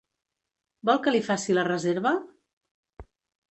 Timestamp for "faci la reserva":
1.27-2.17